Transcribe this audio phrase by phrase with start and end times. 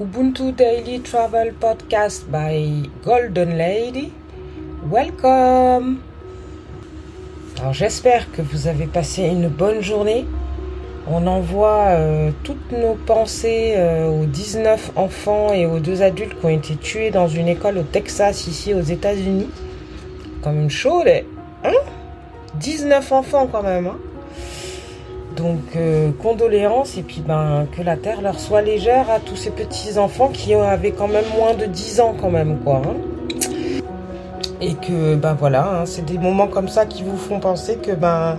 [0.00, 4.10] Ubuntu Daily Travel Podcast by Golden Lady.
[4.90, 5.98] Welcome!
[7.58, 10.24] Alors j'espère que vous avez passé une bonne journée.
[11.06, 16.46] On envoie euh, toutes nos pensées euh, aux 19 enfants et aux deux adultes qui
[16.46, 19.50] ont été tués dans une école au Texas, ici aux États-Unis.
[20.42, 21.10] Comme une chaude,
[21.62, 21.74] hein?
[22.54, 23.88] 19 enfants quand même.
[23.88, 23.98] Hein?
[25.40, 29.50] Donc euh, condoléances et puis ben que la terre leur soit légère à tous ces
[29.50, 32.82] petits enfants qui avaient quand même moins de 10 ans quand même quoi.
[32.84, 32.96] Hein.
[34.60, 37.92] Et que ben voilà, hein, c'est des moments comme ça qui vous font penser que
[37.92, 38.38] ben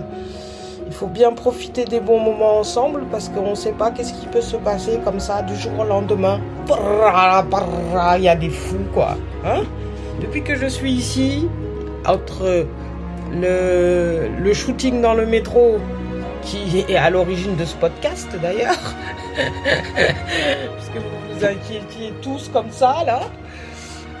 [0.86, 4.26] il faut bien profiter des bons moments ensemble parce qu'on ne sait pas qu'est-ce qui
[4.26, 6.40] peut se passer comme ça du jour au lendemain.
[6.68, 9.16] Il y a des fous quoi.
[9.44, 9.62] Hein
[10.20, 11.48] Depuis que je suis ici,
[12.06, 12.66] entre
[13.32, 15.78] le, le shooting dans le métro
[16.42, 18.94] qui est à l'origine de ce podcast d'ailleurs,
[19.36, 23.20] parce que vous vous inquiétiez tous comme ça là.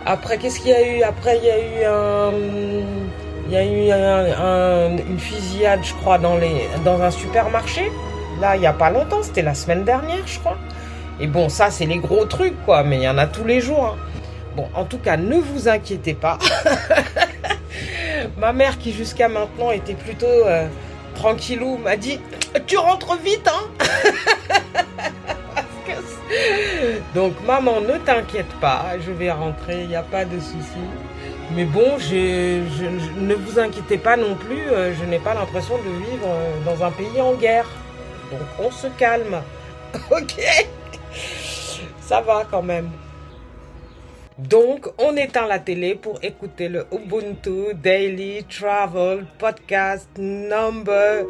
[0.04, 1.02] Après, qu'est-ce qu'il y a eu?
[1.02, 2.32] Après, il y a eu un,
[3.46, 7.90] il y a eu un, une fusillade, je crois, dans les, dans un supermarché.
[8.40, 10.56] Là, il n'y a pas longtemps, c'était la semaine dernière, je crois.
[11.20, 13.60] Et bon, ça, c'est les gros trucs, quoi, mais il y en a tous les
[13.60, 13.94] jours.
[13.94, 13.96] Hein.
[14.56, 16.38] Bon, en tout cas, ne vous inquiétez pas.
[18.38, 20.66] Ma mère, qui jusqu'à maintenant était plutôt euh,
[21.14, 22.20] tranquillou, m'a dit
[22.66, 23.64] Tu rentres vite, hein
[27.14, 30.80] Donc, maman, ne t'inquiète pas, je vais rentrer, il n'y a pas de souci.
[31.54, 32.88] Mais bon, je,
[33.20, 36.82] ne vous inquiétez pas non plus, euh, je n'ai pas l'impression de vivre euh, dans
[36.82, 37.66] un pays en guerre.
[38.30, 39.42] Donc, on se calme.
[40.10, 40.40] ok
[42.00, 42.90] Ça va quand même.
[44.38, 51.24] Donc, on éteint la télé pour écouter le Ubuntu Daily Travel Podcast number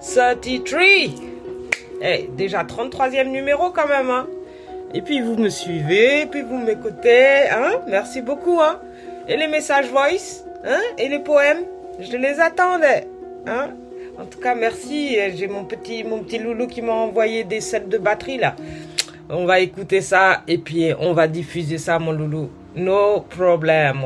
[0.00, 0.80] 33.
[2.02, 4.26] Eh, déjà 33e numéro quand même, hein.
[4.92, 7.80] Et puis vous me suivez, puis vous m'écoutez, hein.
[7.88, 8.80] Merci beaucoup, hein.
[9.28, 10.80] Et les messages voice, hein.
[10.98, 11.64] Et les poèmes,
[11.98, 13.08] je les attendais,
[13.46, 13.70] hein.
[14.18, 15.16] En tout cas, merci.
[15.34, 18.56] J'ai mon petit, mon petit loulou qui m'a envoyé des sets de batterie là.
[19.28, 22.48] On va écouter ça et puis on va diffuser ça, mon loulou.
[22.76, 24.04] No problem.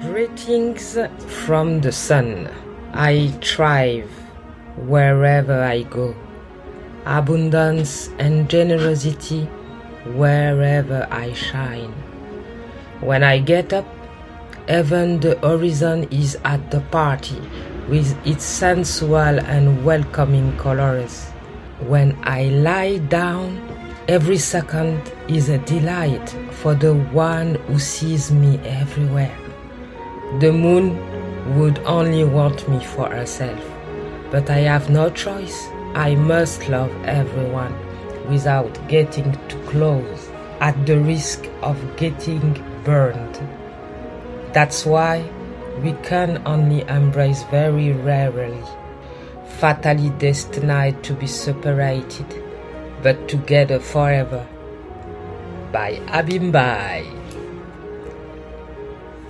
[0.00, 0.96] Greetings
[1.28, 2.48] from the sun.
[2.94, 4.08] I thrive
[4.88, 6.14] wherever I go.
[7.04, 9.46] Abundance and generosity
[10.04, 11.92] wherever I shine.
[13.00, 13.86] When I get up,
[14.68, 17.40] even the horizon is at the party
[17.88, 21.24] with its sensual and welcoming colors.
[21.80, 23.60] When I lie down,
[24.08, 26.28] every second is a delight
[26.62, 29.36] for the one who sees me everywhere.
[30.40, 30.96] The moon
[31.58, 33.60] would only want me for herself,
[34.30, 35.68] but I have no choice.
[35.94, 37.74] I must love everyone
[38.28, 40.30] without getting too close
[40.60, 42.54] at the risk of getting
[42.84, 43.38] burned.
[44.52, 45.24] That's why
[45.82, 48.62] we can only embrace very rarely,
[49.58, 52.26] fatally destined to be separated,
[53.02, 54.46] but together forever.
[55.72, 57.04] By Abimbai.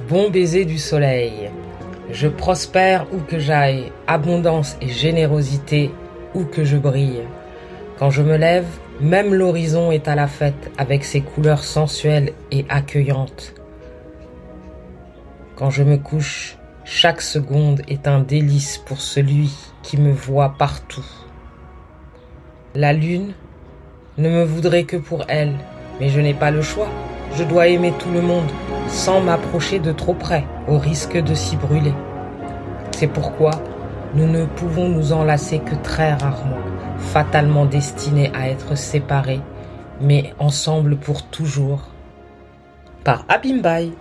[0.09, 1.51] Bon baiser du soleil.
[2.11, 5.91] Je prospère où que j'aille, abondance et générosité
[6.35, 7.23] où que je brille.
[7.99, 8.67] Quand je me lève,
[9.01, 13.55] même l'horizon est à la fête avec ses couleurs sensuelles et accueillantes.
[15.57, 21.07] Quand je me couche, chaque seconde est un délice pour celui qui me voit partout.
[22.75, 23.33] La lune
[24.19, 25.55] ne me voudrait que pour elle,
[26.01, 26.89] mais je n'ai pas le choix.
[27.37, 28.51] Je dois aimer tout le monde
[28.89, 31.95] sans m'approcher de trop près, au risque de s'y brûler.
[32.93, 33.53] C'est pourquoi
[34.15, 36.63] nous ne pouvons nous enlacer que très rarement
[36.99, 39.41] fatalement destinés à être séparés,
[40.01, 41.83] mais ensemble pour toujours.
[43.03, 43.93] Par Abimbai.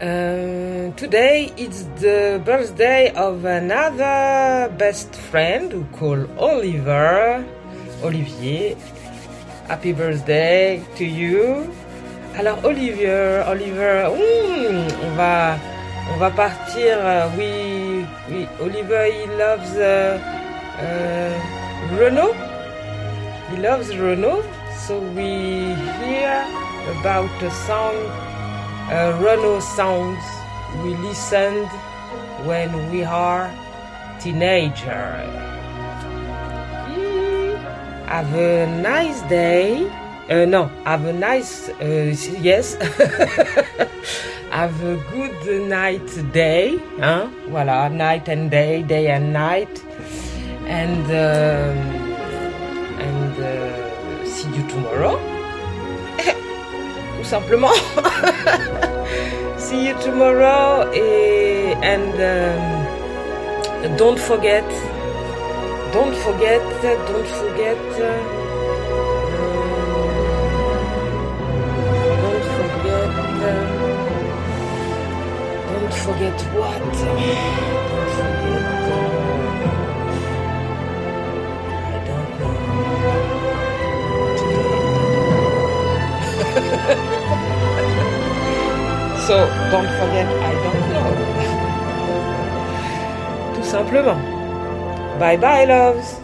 [0.00, 7.44] Uh, today it's the birthday of another best friend who called Oliver.
[8.02, 8.76] Olivier,
[9.68, 11.70] happy birthday to you.
[12.38, 15.56] Alors Oliver, Oliver, hmm, on va
[16.12, 16.96] on va partir.
[16.98, 18.46] Euh, oui, oui.
[18.60, 20.18] Oliver, he loves uh,
[20.80, 22.34] uh, Renault.
[23.50, 24.44] He loves Renault.
[24.86, 26.44] So we hear
[27.00, 27.94] about the song,
[28.90, 30.22] uh, Renault songs
[30.82, 31.68] we listened
[32.44, 33.50] when we are
[34.20, 35.42] teenager.
[38.12, 39.88] have a nice day.
[40.30, 42.74] Uh, no, have a nice, uh, yes.
[44.50, 46.78] have a good night day.
[46.98, 47.30] Hein?
[47.50, 49.82] Voilà, night and day, day and night.
[50.66, 51.76] And, um,
[53.00, 55.18] and uh, see you tomorrow.
[57.16, 57.76] Tout simplement.
[59.58, 60.90] see you tomorrow.
[61.82, 62.12] And
[63.98, 64.64] don't forget
[65.92, 68.41] don't forget, don't forget,
[76.22, 76.40] forget
[89.26, 89.36] so,
[89.70, 91.10] don't forget, I don't know.
[93.54, 94.20] Tout simplement.
[95.18, 96.21] Bye bye, loves.